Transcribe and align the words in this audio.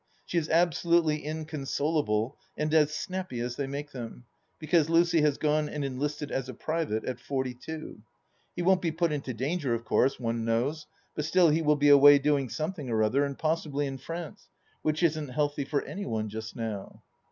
She 0.25 0.39
is 0.39 0.49
absolutely 0.49 1.23
inconsolable, 1.23 2.35
and 2.57 2.73
as 2.73 2.91
snappy 2.91 3.39
as 3.39 3.55
they 3.55 3.67
make 3.67 3.91
them, 3.91 4.25
because 4.57 4.89
Lucy 4.89 5.21
has 5.21 5.37
gone 5.37 5.69
and 5.69 5.85
enlisted 5.85 6.31
as 6.31 6.49
a 6.49 6.55
private— 6.55 7.03
at 7.05 7.19
forty 7.19 7.53
two. 7.53 8.01
He 8.55 8.63
won't 8.63 8.81
be 8.81 8.91
put 8.91 9.11
into 9.11 9.31
danger 9.31 9.75
of 9.75 9.85
course, 9.85 10.19
one 10.19 10.43
knows, 10.43 10.87
but 11.13 11.25
still 11.25 11.49
he 11.51 11.61
will 11.61 11.75
be 11.75 11.89
away 11.89 12.17
doing 12.17 12.49
something 12.49 12.89
or 12.89 13.03
other, 13.03 13.23
and 13.23 13.37
possibly 13.37 13.85
in 13.85 13.99
France, 13.99 14.49
which 14.81 15.03
isn't" 15.03 15.27
healthy" 15.37 15.65
for 15.65 15.83
any 15.85 16.07
one 16.07 16.29
just 16.29 16.55
now. 16.55 17.03